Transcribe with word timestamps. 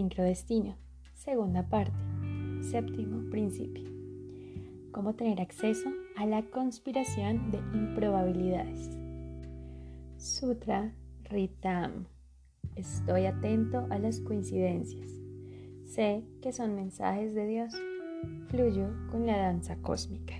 Sincrodestino, 0.00 0.76
segunda 1.12 1.68
parte, 1.68 1.92
séptimo 2.62 3.28
principio. 3.28 3.84
Cómo 4.92 5.14
tener 5.14 5.42
acceso 5.42 5.90
a 6.16 6.24
la 6.24 6.40
conspiración 6.40 7.50
de 7.50 7.58
improbabilidades. 7.76 8.96
Sutra 10.16 10.94
Ritam. 11.24 12.06
Estoy 12.76 13.26
atento 13.26 13.86
a 13.90 13.98
las 13.98 14.20
coincidencias. 14.20 15.10
Sé 15.84 16.24
que 16.40 16.54
son 16.54 16.76
mensajes 16.76 17.34
de 17.34 17.46
Dios. 17.46 17.74
Fluyo 18.48 18.88
con 19.10 19.26
la 19.26 19.36
danza 19.36 19.76
cósmica. 19.82 20.36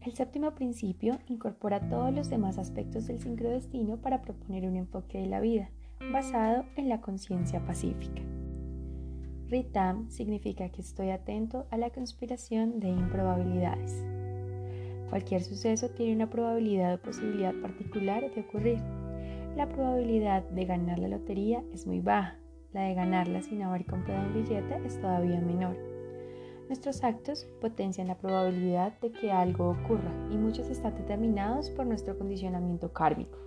El 0.00 0.14
séptimo 0.14 0.54
principio 0.54 1.18
incorpora 1.26 1.88
todos 1.88 2.14
los 2.14 2.30
demás 2.30 2.56
aspectos 2.56 3.08
del 3.08 3.18
sincrodestino 3.18 3.96
para 3.96 4.22
proponer 4.22 4.64
un 4.68 4.76
enfoque 4.76 5.18
de 5.18 5.26
la 5.26 5.40
vida 5.40 5.70
basado 6.12 6.64
en 6.76 6.88
la 6.88 7.00
conciencia 7.00 7.64
pacífica. 7.64 8.22
Ritam 9.48 10.10
significa 10.10 10.68
que 10.70 10.80
estoy 10.80 11.10
atento 11.10 11.66
a 11.70 11.76
la 11.76 11.90
conspiración 11.90 12.80
de 12.80 12.88
improbabilidades. 12.88 14.04
Cualquier 15.10 15.42
suceso 15.42 15.90
tiene 15.90 16.14
una 16.14 16.30
probabilidad 16.30 16.94
o 16.94 17.02
posibilidad 17.02 17.54
particular 17.60 18.34
de 18.34 18.40
ocurrir. 18.40 18.78
La 19.56 19.68
probabilidad 19.68 20.42
de 20.50 20.64
ganar 20.64 20.98
la 20.98 21.08
lotería 21.08 21.62
es 21.72 21.86
muy 21.86 22.00
baja, 22.00 22.36
la 22.72 22.82
de 22.82 22.94
ganarla 22.94 23.42
sin 23.42 23.62
haber 23.62 23.86
comprado 23.86 24.26
un 24.26 24.34
billete 24.34 24.80
es 24.84 25.00
todavía 25.00 25.40
menor. 25.40 25.93
Nuestros 26.68 27.04
actos 27.04 27.46
potencian 27.60 28.08
la 28.08 28.16
probabilidad 28.16 28.98
de 29.00 29.12
que 29.12 29.30
algo 29.30 29.70
ocurra 29.70 30.10
y 30.30 30.36
muchos 30.36 30.70
están 30.70 30.94
determinados 30.94 31.70
por 31.70 31.84
nuestro 31.84 32.16
condicionamiento 32.18 32.90
kármico. 32.92 33.38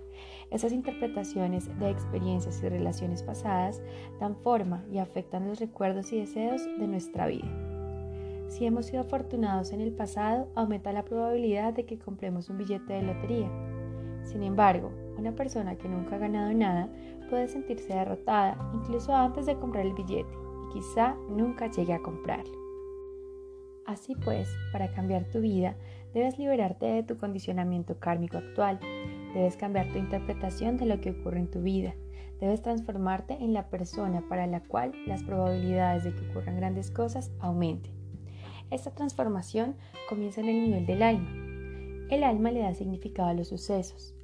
Esas 0.50 0.72
interpretaciones 0.72 1.68
de 1.78 1.90
experiencias 1.90 2.62
y 2.62 2.68
relaciones 2.68 3.22
pasadas 3.22 3.82
dan 4.20 4.36
forma 4.36 4.84
y 4.92 4.98
afectan 4.98 5.48
los 5.48 5.58
recuerdos 5.58 6.12
y 6.12 6.20
deseos 6.20 6.64
de 6.78 6.86
nuestra 6.86 7.26
vida. 7.26 7.48
Si 8.48 8.64
hemos 8.64 8.86
sido 8.86 9.02
afortunados 9.02 9.72
en 9.72 9.80
el 9.80 9.92
pasado, 9.92 10.48
aumenta 10.54 10.92
la 10.92 11.04
probabilidad 11.04 11.74
de 11.74 11.84
que 11.84 11.98
compremos 11.98 12.48
un 12.48 12.58
billete 12.58 12.94
de 12.94 13.02
lotería. 13.02 13.50
Sin 14.22 14.42
embargo, 14.42 14.90
una 15.18 15.32
persona 15.32 15.76
que 15.76 15.88
nunca 15.88 16.16
ha 16.16 16.18
ganado 16.18 16.52
nada 16.54 16.88
puede 17.28 17.48
sentirse 17.48 17.92
derrotada 17.94 18.56
incluso 18.74 19.14
antes 19.14 19.44
de 19.46 19.58
comprar 19.58 19.84
el 19.84 19.92
billete 19.92 20.32
y 20.68 20.72
quizá 20.72 21.16
nunca 21.28 21.70
llegue 21.70 21.92
a 21.92 22.00
comprarlo. 22.00 22.67
Así 23.88 24.14
pues, 24.14 24.54
para 24.70 24.92
cambiar 24.92 25.24
tu 25.24 25.40
vida, 25.40 25.74
debes 26.12 26.38
liberarte 26.38 26.84
de 26.84 27.02
tu 27.02 27.16
condicionamiento 27.16 27.98
kármico 27.98 28.36
actual, 28.36 28.78
debes 29.32 29.56
cambiar 29.56 29.90
tu 29.90 29.96
interpretación 29.96 30.76
de 30.76 30.84
lo 30.84 31.00
que 31.00 31.12
ocurre 31.12 31.38
en 31.38 31.50
tu 31.50 31.62
vida, 31.62 31.94
debes 32.38 32.60
transformarte 32.60 33.42
en 33.42 33.54
la 33.54 33.70
persona 33.70 34.22
para 34.28 34.46
la 34.46 34.60
cual 34.60 34.92
las 35.06 35.22
probabilidades 35.22 36.04
de 36.04 36.14
que 36.14 36.28
ocurran 36.28 36.56
grandes 36.56 36.90
cosas 36.90 37.30
aumenten. 37.40 37.94
Esta 38.70 38.90
transformación 38.90 39.74
comienza 40.06 40.42
en 40.42 40.50
el 40.50 40.64
nivel 40.64 40.84
del 40.84 41.02
alma. 41.02 41.30
El 42.10 42.24
alma 42.24 42.50
le 42.50 42.60
da 42.60 42.74
significado 42.74 43.30
a 43.30 43.34
los 43.34 43.48
sucesos. 43.48 44.14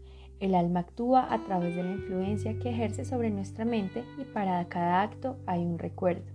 El 0.40 0.54
alma 0.54 0.80
actúa 0.80 1.32
a 1.32 1.42
través 1.42 1.74
de 1.74 1.84
la 1.84 1.92
influencia 1.92 2.58
que 2.58 2.68
ejerce 2.68 3.06
sobre 3.06 3.30
nuestra 3.30 3.64
mente 3.64 4.04
y 4.20 4.24
para 4.24 4.62
cada 4.68 5.00
acto 5.00 5.38
hay 5.46 5.64
un 5.64 5.78
recuerdo. 5.78 6.30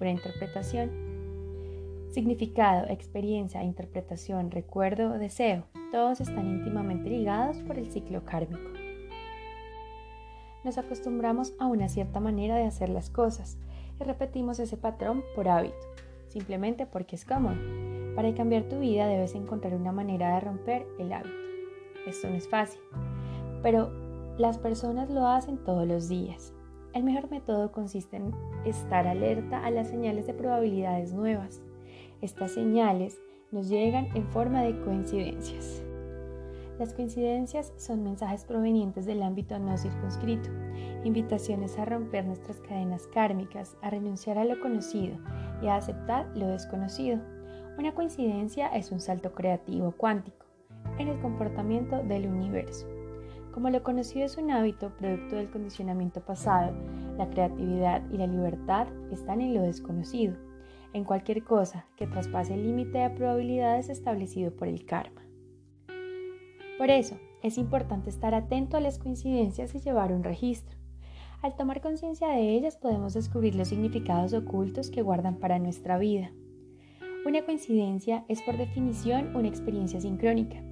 Una 0.00 0.10
interpretación 0.10 1.11
Significado, 2.12 2.88
experiencia, 2.90 3.64
interpretación, 3.64 4.50
recuerdo, 4.50 5.18
deseo, 5.18 5.64
todos 5.90 6.20
están 6.20 6.46
íntimamente 6.46 7.08
ligados 7.08 7.56
por 7.62 7.78
el 7.78 7.90
ciclo 7.90 8.22
kármico. 8.26 8.70
Nos 10.62 10.76
acostumbramos 10.76 11.54
a 11.58 11.68
una 11.68 11.88
cierta 11.88 12.20
manera 12.20 12.56
de 12.56 12.66
hacer 12.66 12.90
las 12.90 13.08
cosas 13.08 13.56
y 13.98 14.04
repetimos 14.04 14.58
ese 14.58 14.76
patrón 14.76 15.24
por 15.34 15.48
hábito, 15.48 15.86
simplemente 16.28 16.84
porque 16.84 17.16
es 17.16 17.24
cómodo. 17.24 17.56
Para 18.14 18.34
cambiar 18.34 18.64
tu 18.64 18.80
vida 18.80 19.06
debes 19.06 19.34
encontrar 19.34 19.72
una 19.72 19.92
manera 19.92 20.34
de 20.34 20.40
romper 20.40 20.86
el 20.98 21.14
hábito. 21.14 21.34
Esto 22.06 22.28
no 22.28 22.36
es 22.36 22.46
fácil, 22.46 22.82
pero 23.62 23.90
las 24.36 24.58
personas 24.58 25.08
lo 25.08 25.26
hacen 25.26 25.64
todos 25.64 25.88
los 25.88 26.10
días. 26.10 26.52
El 26.92 27.04
mejor 27.04 27.30
método 27.30 27.72
consiste 27.72 28.18
en 28.18 28.34
estar 28.66 29.06
alerta 29.06 29.64
a 29.64 29.70
las 29.70 29.88
señales 29.88 30.26
de 30.26 30.34
probabilidades 30.34 31.14
nuevas 31.14 31.62
estas 32.22 32.52
señales 32.52 33.20
nos 33.50 33.68
llegan 33.68 34.06
en 34.14 34.28
forma 34.28 34.62
de 34.62 34.80
coincidencias. 34.80 35.82
Las 36.78 36.94
coincidencias 36.94 37.72
son 37.76 38.02
mensajes 38.04 38.44
provenientes 38.44 39.06
del 39.06 39.22
ámbito 39.22 39.58
no 39.58 39.76
circunscrito, 39.76 40.48
invitaciones 41.04 41.78
a 41.78 41.84
romper 41.84 42.24
nuestras 42.24 42.60
cadenas 42.60 43.08
kármicas, 43.08 43.76
a 43.82 43.90
renunciar 43.90 44.38
a 44.38 44.44
lo 44.44 44.58
conocido 44.60 45.16
y 45.60 45.66
a 45.66 45.76
aceptar 45.76 46.30
lo 46.36 46.46
desconocido. 46.46 47.18
Una 47.76 47.92
coincidencia 47.92 48.68
es 48.68 48.92
un 48.92 49.00
salto 49.00 49.32
creativo 49.32 49.92
cuántico 49.92 50.46
en 50.98 51.08
el 51.08 51.20
comportamiento 51.20 52.02
del 52.04 52.26
universo. 52.26 52.86
Como 53.52 53.68
lo 53.68 53.82
conocido 53.82 54.24
es 54.24 54.38
un 54.38 54.50
hábito 54.50 54.96
producto 54.96 55.36
del 55.36 55.50
condicionamiento 55.50 56.20
pasado, 56.20 56.72
la 57.18 57.28
creatividad 57.28 58.02
y 58.10 58.16
la 58.16 58.26
libertad 58.28 58.86
están 59.10 59.40
en 59.40 59.54
lo 59.54 59.62
desconocido 59.62 60.36
en 60.92 61.04
cualquier 61.04 61.44
cosa 61.44 61.86
que 61.96 62.06
traspase 62.06 62.54
el 62.54 62.66
límite 62.66 62.98
de 62.98 63.10
probabilidades 63.10 63.88
establecido 63.88 64.54
por 64.54 64.68
el 64.68 64.84
karma. 64.84 65.22
Por 66.78 66.90
eso, 66.90 67.16
es 67.42 67.58
importante 67.58 68.10
estar 68.10 68.34
atento 68.34 68.76
a 68.76 68.80
las 68.80 68.98
coincidencias 68.98 69.74
y 69.74 69.80
llevar 69.80 70.12
un 70.12 70.24
registro. 70.24 70.76
Al 71.42 71.56
tomar 71.56 71.80
conciencia 71.80 72.28
de 72.28 72.54
ellas 72.54 72.76
podemos 72.76 73.14
descubrir 73.14 73.56
los 73.56 73.68
significados 73.68 74.32
ocultos 74.32 74.90
que 74.90 75.02
guardan 75.02 75.38
para 75.38 75.58
nuestra 75.58 75.98
vida. 75.98 76.30
Una 77.26 77.44
coincidencia 77.44 78.24
es 78.28 78.42
por 78.42 78.56
definición 78.56 79.34
una 79.34 79.48
experiencia 79.48 80.00
sincrónica. 80.00 80.62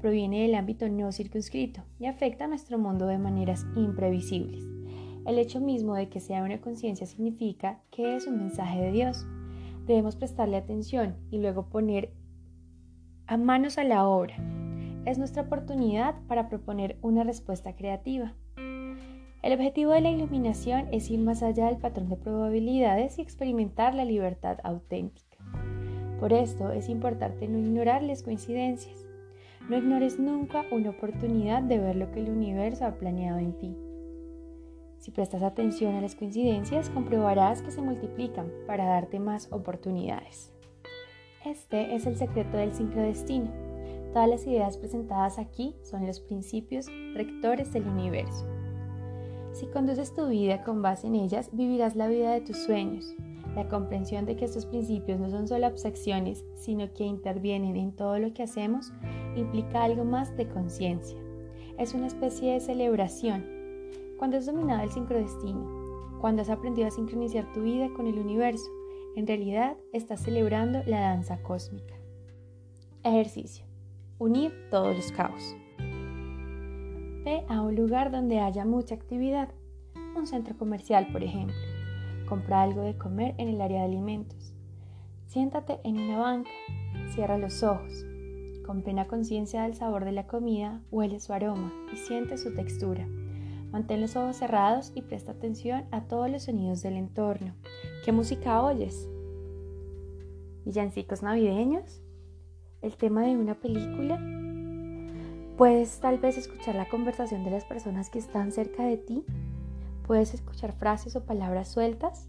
Proviene 0.00 0.42
del 0.42 0.54
ámbito 0.54 0.88
no 0.88 1.12
circunscrito 1.12 1.82
y 1.98 2.06
afecta 2.06 2.44
a 2.44 2.48
nuestro 2.48 2.78
mundo 2.78 3.06
de 3.06 3.18
maneras 3.18 3.66
imprevisibles. 3.76 4.64
El 5.26 5.38
hecho 5.38 5.60
mismo 5.60 5.94
de 5.94 6.08
que 6.08 6.20
sea 6.20 6.42
una 6.42 6.60
conciencia 6.60 7.06
significa 7.06 7.80
que 7.90 8.16
es 8.16 8.26
un 8.26 8.38
mensaje 8.38 8.80
de 8.80 8.92
Dios, 8.92 9.26
debemos 9.90 10.16
prestarle 10.16 10.56
atención 10.56 11.16
y 11.30 11.38
luego 11.38 11.68
poner 11.68 12.12
a 13.26 13.36
manos 13.36 13.76
a 13.76 13.84
la 13.84 14.06
obra. 14.06 14.36
Es 15.04 15.18
nuestra 15.18 15.42
oportunidad 15.42 16.14
para 16.28 16.48
proponer 16.48 16.96
una 17.02 17.24
respuesta 17.24 17.74
creativa. 17.74 18.34
El 19.42 19.52
objetivo 19.52 19.92
de 19.92 20.00
la 20.00 20.10
iluminación 20.10 20.86
es 20.92 21.10
ir 21.10 21.18
más 21.18 21.42
allá 21.42 21.66
del 21.66 21.78
patrón 21.78 22.08
de 22.08 22.16
probabilidades 22.16 23.18
y 23.18 23.22
experimentar 23.22 23.94
la 23.94 24.04
libertad 24.04 24.58
auténtica. 24.62 25.38
Por 26.20 26.32
esto 26.32 26.70
es 26.70 26.88
importante 26.88 27.48
no 27.48 27.58
ignorar 27.58 28.02
las 28.02 28.22
coincidencias. 28.22 29.06
No 29.68 29.76
ignores 29.76 30.18
nunca 30.18 30.64
una 30.70 30.90
oportunidad 30.90 31.62
de 31.62 31.78
ver 31.78 31.96
lo 31.96 32.10
que 32.12 32.20
el 32.20 32.30
universo 32.30 32.84
ha 32.84 32.96
planeado 32.96 33.38
en 33.38 33.56
ti. 33.58 33.76
Si 35.00 35.10
prestas 35.10 35.42
atención 35.42 35.94
a 35.94 36.02
las 36.02 36.14
coincidencias, 36.14 36.90
comprobarás 36.90 37.62
que 37.62 37.70
se 37.70 37.80
multiplican 37.80 38.52
para 38.66 38.84
darte 38.84 39.18
más 39.18 39.50
oportunidades. 39.50 40.52
Este 41.42 41.94
es 41.94 42.04
el 42.06 42.18
secreto 42.18 42.58
del 42.58 42.74
sincrodestino. 42.74 43.50
Todas 44.12 44.28
las 44.28 44.46
ideas 44.46 44.76
presentadas 44.76 45.38
aquí 45.38 45.74
son 45.82 46.06
los 46.06 46.20
principios 46.20 46.86
rectores 47.14 47.72
del 47.72 47.88
universo. 47.88 48.46
Si 49.52 49.66
conduces 49.68 50.14
tu 50.14 50.28
vida 50.28 50.62
con 50.64 50.82
base 50.82 51.06
en 51.06 51.14
ellas, 51.14 51.48
vivirás 51.50 51.96
la 51.96 52.06
vida 52.06 52.32
de 52.32 52.42
tus 52.42 52.58
sueños. 52.58 53.14
La 53.54 53.68
comprensión 53.68 54.26
de 54.26 54.36
que 54.36 54.44
estos 54.44 54.66
principios 54.66 55.18
no 55.18 55.30
son 55.30 55.48
solo 55.48 55.66
abstracciones, 55.66 56.44
sino 56.56 56.92
que 56.92 57.04
intervienen 57.04 57.76
en 57.76 57.92
todo 57.96 58.18
lo 58.18 58.34
que 58.34 58.42
hacemos, 58.42 58.92
implica 59.34 59.82
algo 59.82 60.04
más 60.04 60.36
de 60.36 60.46
conciencia. 60.46 61.18
Es 61.78 61.94
una 61.94 62.06
especie 62.06 62.52
de 62.52 62.60
celebración 62.60 63.59
cuando 64.20 64.36
has 64.36 64.44
dominado 64.44 64.82
el 64.82 64.90
sincrodestino, 64.90 66.18
cuando 66.20 66.42
has 66.42 66.50
aprendido 66.50 66.86
a 66.86 66.90
sincronizar 66.90 67.50
tu 67.54 67.62
vida 67.62 67.88
con 67.96 68.06
el 68.06 68.18
universo, 68.18 68.70
en 69.16 69.26
realidad 69.26 69.78
estás 69.94 70.20
celebrando 70.20 70.82
la 70.84 71.00
danza 71.00 71.42
cósmica. 71.42 71.94
Ejercicio. 73.02 73.64
Unir 74.18 74.52
todos 74.70 74.94
los 74.94 75.10
caos. 75.10 75.56
Ve 77.24 77.46
a 77.48 77.62
un 77.62 77.74
lugar 77.74 78.10
donde 78.10 78.40
haya 78.40 78.66
mucha 78.66 78.94
actividad, 78.94 79.48
un 80.14 80.26
centro 80.26 80.54
comercial 80.54 81.06
por 81.12 81.24
ejemplo. 81.24 81.56
Compra 82.28 82.60
algo 82.60 82.82
de 82.82 82.98
comer 82.98 83.34
en 83.38 83.48
el 83.48 83.62
área 83.62 83.78
de 83.78 83.86
alimentos. 83.86 84.52
Siéntate 85.28 85.80
en 85.82 85.98
una 85.98 86.18
banca, 86.18 86.50
cierra 87.14 87.38
los 87.38 87.62
ojos. 87.62 88.04
Con 88.66 88.82
plena 88.82 89.06
conciencia 89.06 89.62
del 89.62 89.76
sabor 89.76 90.04
de 90.04 90.12
la 90.12 90.26
comida, 90.26 90.82
huele 90.90 91.20
su 91.20 91.32
aroma 91.32 91.72
y 91.90 91.96
siente 91.96 92.36
su 92.36 92.54
textura. 92.54 93.08
Mantén 93.72 94.00
los 94.00 94.16
ojos 94.16 94.36
cerrados 94.36 94.92
y 94.94 95.02
presta 95.02 95.32
atención 95.32 95.84
a 95.92 96.02
todos 96.08 96.28
los 96.28 96.44
sonidos 96.44 96.82
del 96.82 96.96
entorno. 96.96 97.54
¿Qué 98.04 98.10
música 98.10 98.62
oyes? 98.62 99.08
¿Villancicos 100.64 101.22
navideños? 101.22 102.02
¿El 102.82 102.96
tema 102.96 103.22
de 103.22 103.36
una 103.36 103.54
película? 103.54 104.18
Puedes 105.56 106.00
tal 106.00 106.18
vez 106.18 106.36
escuchar 106.36 106.74
la 106.74 106.88
conversación 106.88 107.44
de 107.44 107.50
las 107.50 107.64
personas 107.64 108.10
que 108.10 108.18
están 108.18 108.50
cerca 108.50 108.84
de 108.84 108.96
ti. 108.96 109.24
¿Puedes 110.06 110.34
escuchar 110.34 110.72
frases 110.72 111.14
o 111.14 111.24
palabras 111.24 111.68
sueltas? 111.68 112.28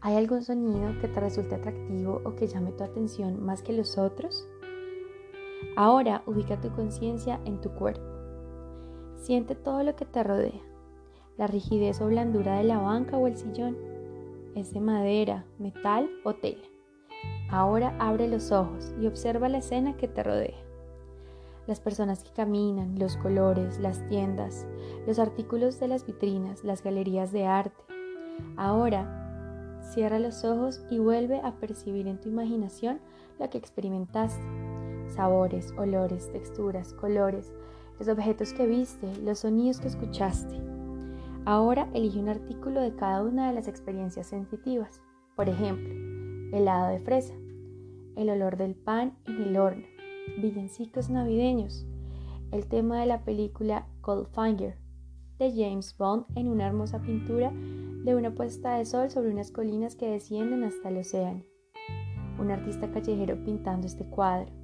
¿Hay 0.00 0.16
algún 0.16 0.42
sonido 0.42 0.98
que 1.02 1.08
te 1.08 1.20
resulte 1.20 1.56
atractivo 1.56 2.22
o 2.24 2.34
que 2.34 2.46
llame 2.46 2.72
tu 2.72 2.84
atención 2.84 3.44
más 3.44 3.62
que 3.62 3.74
los 3.74 3.98
otros? 3.98 4.48
Ahora 5.76 6.22
ubica 6.24 6.58
tu 6.60 6.70
conciencia 6.70 7.38
en 7.44 7.60
tu 7.60 7.70
cuerpo. 7.72 8.09
Siente 9.20 9.54
todo 9.54 9.82
lo 9.82 9.96
que 9.96 10.04
te 10.04 10.22
rodea. 10.22 10.60
La 11.36 11.46
rigidez 11.46 12.00
o 12.00 12.06
blandura 12.06 12.56
de 12.58 12.64
la 12.64 12.78
banca 12.78 13.16
o 13.16 13.26
el 13.26 13.36
sillón. 13.36 13.76
¿Es 14.54 14.74
de 14.74 14.80
madera, 14.80 15.44
metal 15.58 16.10
o 16.24 16.34
tela? 16.34 16.66
Ahora 17.50 17.94
abre 17.98 18.28
los 18.28 18.50
ojos 18.50 18.92
y 19.00 19.06
observa 19.06 19.48
la 19.48 19.58
escena 19.58 19.96
que 19.96 20.08
te 20.08 20.22
rodea. 20.22 20.58
Las 21.66 21.80
personas 21.80 22.24
que 22.24 22.32
caminan, 22.32 22.98
los 22.98 23.16
colores, 23.16 23.78
las 23.78 24.04
tiendas, 24.08 24.66
los 25.06 25.18
artículos 25.18 25.78
de 25.78 25.88
las 25.88 26.04
vitrinas, 26.04 26.64
las 26.64 26.82
galerías 26.82 27.30
de 27.30 27.46
arte. 27.46 27.84
Ahora 28.56 29.20
Cierra 29.82 30.20
los 30.20 30.44
ojos 30.44 30.80
y 30.88 30.98
vuelve 30.98 31.40
a 31.42 31.56
percibir 31.56 32.06
en 32.06 32.20
tu 32.20 32.28
imaginación 32.28 33.00
lo 33.40 33.50
que 33.50 33.58
experimentaste. 33.58 34.42
Sabores, 35.08 35.72
olores, 35.76 36.30
texturas, 36.30 36.94
colores, 36.94 37.52
los 38.00 38.08
objetos 38.08 38.54
que 38.54 38.66
viste, 38.66 39.06
los 39.22 39.40
sonidos 39.40 39.78
que 39.78 39.88
escuchaste. 39.88 40.56
Ahora 41.44 41.86
elige 41.92 42.18
un 42.18 42.30
artículo 42.30 42.80
de 42.80 42.96
cada 42.96 43.22
una 43.22 43.48
de 43.48 43.54
las 43.54 43.68
experiencias 43.68 44.26
sensitivas. 44.26 45.02
Por 45.36 45.50
ejemplo, 45.50 45.94
helado 46.56 46.88
de 46.88 46.98
fresa, 46.98 47.34
el 48.16 48.30
olor 48.30 48.56
del 48.56 48.74
pan 48.74 49.18
en 49.26 49.42
el 49.42 49.58
horno, 49.58 49.84
villancicos 50.40 51.10
navideños, 51.10 51.86
el 52.52 52.66
tema 52.66 53.00
de 53.00 53.06
la 53.06 53.22
película 53.22 53.86
Goldfinger 54.00 54.78
de 55.38 55.50
James 55.50 55.94
Bond 55.98 56.24
en 56.36 56.48
una 56.48 56.66
hermosa 56.66 57.00
pintura 57.02 57.52
de 57.52 58.14
una 58.14 58.34
puesta 58.34 58.76
de 58.76 58.86
sol 58.86 59.10
sobre 59.10 59.30
unas 59.30 59.50
colinas 59.50 59.94
que 59.94 60.10
descienden 60.10 60.64
hasta 60.64 60.88
el 60.88 60.96
océano. 60.96 61.42
Un 62.38 62.50
artista 62.50 62.90
callejero 62.90 63.44
pintando 63.44 63.86
este 63.86 64.06
cuadro. 64.06 64.59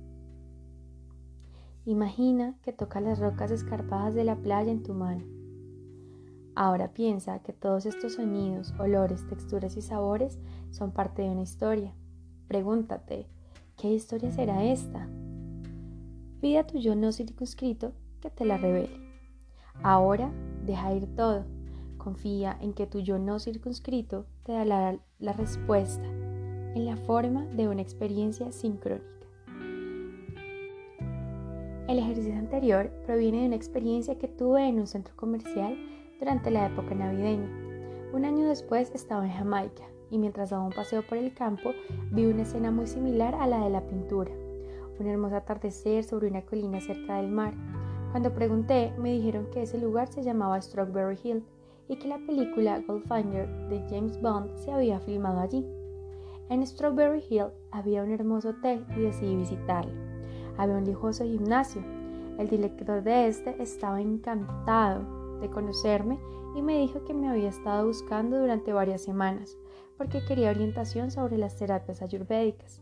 Imagina 1.86 2.54
que 2.62 2.74
toca 2.74 3.00
las 3.00 3.18
rocas 3.18 3.50
escarpadas 3.50 4.14
de 4.14 4.24
la 4.24 4.36
playa 4.36 4.70
en 4.70 4.82
tu 4.82 4.92
mano. 4.92 5.24
Ahora 6.54 6.92
piensa 6.92 7.38
que 7.38 7.54
todos 7.54 7.86
estos 7.86 8.14
sonidos, 8.14 8.74
olores, 8.78 9.26
texturas 9.26 9.76
y 9.78 9.80
sabores 9.80 10.38
son 10.70 10.92
parte 10.92 11.22
de 11.22 11.30
una 11.30 11.42
historia. 11.42 11.94
Pregúntate, 12.48 13.26
¿qué 13.78 13.90
historia 13.90 14.30
será 14.32 14.64
esta? 14.64 15.08
Pide 16.42 16.58
a 16.58 16.66
tu 16.66 16.78
yo 16.78 16.94
no 16.94 17.12
circunscrito 17.12 17.92
que 18.20 18.28
te 18.28 18.44
la 18.44 18.58
revele. 18.58 19.00
Ahora 19.82 20.30
deja 20.66 20.92
ir 20.92 21.06
todo 21.14 21.44
Confía 22.06 22.56
en 22.60 22.72
que 22.72 22.86
tu 22.86 23.00
yo 23.00 23.18
no 23.18 23.40
circunscrito 23.40 24.26
te 24.44 24.52
dará 24.52 24.96
la 25.18 25.32
respuesta 25.32 26.04
en 26.04 26.86
la 26.86 26.96
forma 26.96 27.46
de 27.46 27.66
una 27.66 27.82
experiencia 27.82 28.52
sincrónica. 28.52 29.15
El 31.88 32.00
ejercicio 32.00 32.34
anterior 32.34 32.90
proviene 33.06 33.42
de 33.42 33.46
una 33.46 33.54
experiencia 33.54 34.18
que 34.18 34.26
tuve 34.26 34.66
en 34.66 34.80
un 34.80 34.88
centro 34.88 35.14
comercial 35.14 35.78
durante 36.18 36.50
la 36.50 36.66
época 36.66 36.96
navideña. 36.96 37.48
Un 38.12 38.24
año 38.24 38.48
después 38.48 38.90
estaba 38.92 39.24
en 39.24 39.32
Jamaica 39.32 39.84
y 40.10 40.18
mientras 40.18 40.50
daba 40.50 40.64
un 40.64 40.72
paseo 40.72 41.02
por 41.06 41.16
el 41.16 41.32
campo 41.32 41.70
vi 42.10 42.26
una 42.26 42.42
escena 42.42 42.72
muy 42.72 42.88
similar 42.88 43.36
a 43.36 43.46
la 43.46 43.62
de 43.62 43.70
la 43.70 43.86
pintura. 43.86 44.32
Un 44.98 45.06
hermoso 45.06 45.36
atardecer 45.36 46.02
sobre 46.02 46.26
una 46.26 46.42
colina 46.42 46.80
cerca 46.80 47.18
del 47.18 47.30
mar. 47.30 47.54
Cuando 48.10 48.34
pregunté, 48.34 48.92
me 48.98 49.12
dijeron 49.12 49.46
que 49.52 49.62
ese 49.62 49.78
lugar 49.78 50.08
se 50.08 50.24
llamaba 50.24 50.60
Strawberry 50.60 51.18
Hill 51.22 51.44
y 51.88 51.96
que 51.96 52.08
la 52.08 52.18
película 52.18 52.80
Goldfinger 52.80 53.48
de 53.68 53.78
James 53.88 54.20
Bond 54.20 54.56
se 54.56 54.72
había 54.72 54.98
filmado 54.98 55.38
allí. 55.38 55.64
En 56.48 56.66
Strawberry 56.66 57.22
Hill 57.30 57.52
había 57.70 58.02
un 58.02 58.10
hermoso 58.10 58.48
hotel 58.48 58.84
y 58.96 59.02
decidí 59.02 59.36
visitarlo. 59.36 60.05
Había 60.58 60.76
un 60.76 60.84
lujoso 60.84 61.24
gimnasio. 61.24 61.82
El 62.38 62.48
director 62.48 63.02
de 63.02 63.28
este 63.28 63.62
estaba 63.62 64.00
encantado 64.00 65.38
de 65.40 65.50
conocerme 65.50 66.18
y 66.54 66.62
me 66.62 66.78
dijo 66.78 67.04
que 67.04 67.14
me 67.14 67.28
había 67.28 67.48
estado 67.48 67.86
buscando 67.86 68.38
durante 68.38 68.72
varias 68.72 69.02
semanas 69.02 69.56
porque 69.96 70.24
quería 70.24 70.50
orientación 70.50 71.10
sobre 71.10 71.38
las 71.38 71.56
terapias 71.56 72.02
ayurvédicas. 72.02 72.80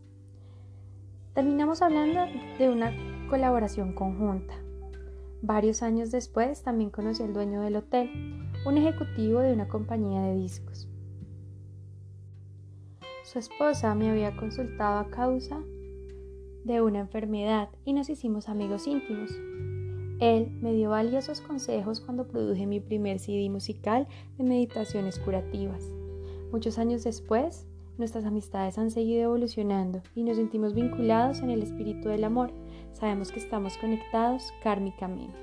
Terminamos 1.33 1.81
hablando 1.81 2.21
de 2.57 2.69
una 2.69 2.91
colaboración 3.29 3.93
conjunta. 3.93 4.53
Varios 5.41 5.83
años 5.83 6.11
después 6.11 6.63
también 6.63 6.89
conocí 6.89 7.23
al 7.23 7.33
dueño 7.33 7.61
del 7.61 7.75
hotel, 7.75 8.09
un 8.65 8.77
ejecutivo 8.77 9.41
de 9.41 9.53
una 9.53 9.67
compañía 9.67 10.21
de 10.21 10.35
discos. 10.35 10.87
Su 13.23 13.39
esposa 13.39 13.93
me 13.95 14.09
había 14.09 14.35
consultado 14.37 14.99
a 14.99 15.09
causa 15.09 15.61
de 16.65 16.81
una 16.81 16.99
enfermedad 16.99 17.69
y 17.85 17.93
nos 17.93 18.09
hicimos 18.09 18.49
amigos 18.49 18.87
íntimos. 18.87 19.31
Él 20.19 20.49
me 20.61 20.73
dio 20.73 20.89
valiosos 20.89 21.41
consejos 21.41 22.01
cuando 22.01 22.27
produje 22.27 22.65
mi 22.65 22.79
primer 22.79 23.19
CD 23.19 23.49
musical 23.49 24.07
de 24.37 24.43
meditaciones 24.43 25.19
curativas. 25.19 25.83
Muchos 26.51 26.79
años 26.79 27.03
después, 27.03 27.67
nuestras 27.97 28.25
amistades 28.25 28.77
han 28.77 28.89
seguido 28.89 29.23
evolucionando 29.23 30.01
y 30.15 30.23
nos 30.23 30.37
sentimos 30.37 30.73
vinculados 30.73 31.41
en 31.41 31.51
el 31.51 31.61
espíritu 31.61 32.09
del 32.09 32.23
amor. 32.23 32.51
Sabemos 32.93 33.31
que 33.31 33.39
estamos 33.39 33.77
conectados 33.77 34.51
kármicamente. 34.63 35.37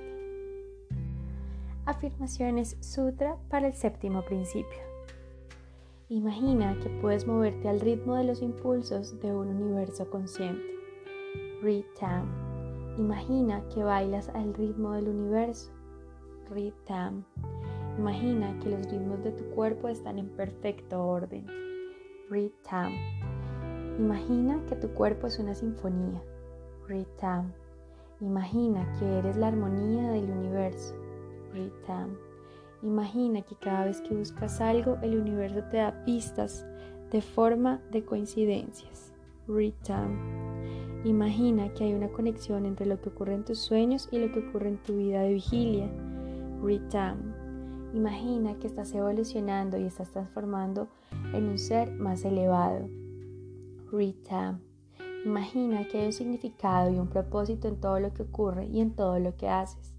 Afirmaciones 1.84 2.76
Sutra 2.80 3.36
para 3.48 3.68
el 3.68 3.74
séptimo 3.74 4.24
principio. 4.24 4.78
Imagina 6.08 6.78
que 6.82 6.88
puedes 6.88 7.26
moverte 7.26 7.68
al 7.68 7.80
ritmo 7.80 8.16
de 8.16 8.24
los 8.24 8.42
impulsos 8.42 9.20
de 9.20 9.32
un 9.32 9.48
universo 9.48 10.10
consciente. 10.10 10.71
Read 11.62 11.84
Tam. 12.00 12.28
Imagina 12.98 13.62
que 13.72 13.84
bailas 13.84 14.28
al 14.30 14.52
ritmo 14.52 14.92
del 14.92 15.08
universo. 15.08 15.70
Read 16.50 16.72
Tam. 16.86 17.24
Imagina 17.98 18.58
que 18.58 18.70
los 18.70 18.90
ritmos 18.90 19.22
de 19.22 19.30
tu 19.30 19.44
cuerpo 19.54 19.88
están 19.88 20.18
en 20.18 20.28
perfecto 20.30 21.06
orden. 21.06 21.46
Read 22.28 22.50
Tam. 22.68 22.92
Imagina 23.96 24.60
que 24.66 24.74
tu 24.74 24.88
cuerpo 24.88 25.28
es 25.28 25.38
una 25.38 25.54
sinfonía. 25.54 26.20
Read 26.88 27.06
Tam. 27.20 27.52
Imagina 28.20 28.92
que 28.98 29.18
eres 29.18 29.36
la 29.36 29.48
armonía 29.48 30.10
del 30.10 30.30
universo. 30.30 30.94
Ritam. 31.52 32.16
Imagina 32.82 33.42
que 33.42 33.56
cada 33.56 33.84
vez 33.84 34.00
que 34.00 34.14
buscas 34.14 34.60
algo, 34.60 34.98
el 35.02 35.20
universo 35.20 35.62
te 35.70 35.76
da 35.78 36.04
pistas 36.04 36.66
de 37.10 37.20
forma 37.20 37.80
de 37.90 38.04
coincidencias. 38.04 39.12
Ritam. 39.46 40.41
Imagina 41.04 41.72
que 41.74 41.84
hay 41.84 41.94
una 41.94 42.08
conexión 42.08 42.64
entre 42.64 42.86
lo 42.86 43.00
que 43.00 43.08
ocurre 43.08 43.34
en 43.34 43.44
tus 43.44 43.58
sueños 43.58 44.08
y 44.12 44.18
lo 44.18 44.32
que 44.32 44.38
ocurre 44.38 44.68
en 44.68 44.78
tu 44.78 44.96
vida 44.96 45.22
de 45.22 45.32
vigilia. 45.32 45.90
Ritam. 46.62 47.34
Imagina 47.92 48.58
que 48.58 48.68
estás 48.68 48.94
evolucionando 48.94 49.78
y 49.78 49.84
estás 49.84 50.10
transformando 50.12 50.88
en 51.34 51.48
un 51.48 51.58
ser 51.58 51.92
más 51.92 52.24
elevado. 52.24 52.88
Ritam. 53.90 54.60
Imagina 55.24 55.86
que 55.88 55.98
hay 55.98 56.06
un 56.06 56.12
significado 56.12 56.90
y 56.92 56.98
un 56.98 57.08
propósito 57.08 57.68
en 57.68 57.80
todo 57.80 58.00
lo 58.00 58.14
que 58.14 58.22
ocurre 58.22 58.66
y 58.66 58.80
en 58.80 58.94
todo 58.94 59.18
lo 59.18 59.36
que 59.36 59.48
haces. 59.48 59.94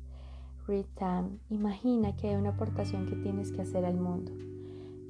Ritam, 0.68 1.40
imagina 1.50 2.16
que 2.16 2.30
hay 2.30 2.36
una 2.36 2.52
aportación 2.52 3.06
que 3.08 3.18
tienes 3.18 3.52
que 3.52 3.62
hacer 3.62 3.84
al 3.84 3.98
mundo. 3.98 4.32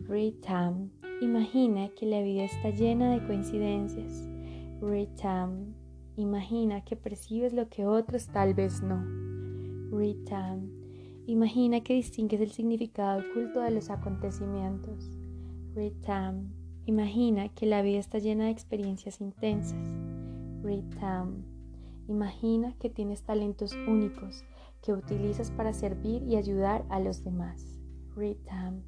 Ritam, 0.08 0.90
imagina 1.22 1.90
que 1.90 2.08
la 2.08 2.22
vida 2.22 2.44
está 2.44 2.72
llena 2.72 3.12
de 3.12 3.26
coincidencias. 3.26 4.28
Ritam, 4.82 5.73
imagina 6.16 6.84
que 6.84 6.96
percibes 6.96 7.54
lo 7.54 7.70
que 7.70 7.86
otros 7.86 8.28
tal 8.28 8.54
vez 8.54 8.82
no. 8.82 9.04
Ritam, 9.92 10.70
imagina 11.26 11.82
que 11.82 11.94
distingues 11.94 12.42
el 12.42 12.52
significado 12.52 13.22
oculto 13.22 13.62
de 13.62 13.72
los 13.72 13.90
acontecimientos. 13.90 15.10
Ritam, 15.76 16.54
imagina 16.86 17.50
que 17.50 17.66
la 17.66 17.82
vida 17.82 18.00
está 18.00 18.20
llena 18.20 18.46
de 18.46 18.52
experiencias 18.52 19.22
intensas. 19.22 19.88
Ritam, 20.64 21.44
imagina 22.08 22.76
que 22.80 22.90
tienes 22.90 23.24
talentos 23.24 23.74
únicos 23.88 24.44
que 24.82 24.94
utilizas 24.94 25.52
para 25.52 25.74
servir 25.74 26.24
y 26.24 26.36
ayudar 26.36 26.86
a 26.90 27.00
los 27.00 27.24
demás. 27.24 27.80
Ritam. 28.16 28.84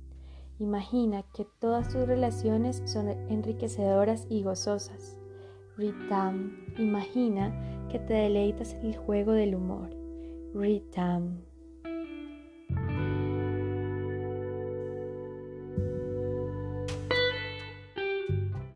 Imagina 0.60 1.24
que 1.34 1.46
todas 1.60 1.89
tus 1.89 2.08
relaciones 2.08 2.82
son 2.86 3.10
enriquecedoras 3.10 4.25
y 4.29 4.44
gozosas. 4.44 5.20
Ritam. 5.77 6.55
Imagina 6.77 7.53
que 7.89 8.00
te 8.00 8.13
deleitas 8.13 8.74
en 8.74 8.88
el 8.88 8.98
juego 8.98 9.34
del 9.34 9.55
humor. 9.55 9.89
Ritam. 10.53 11.45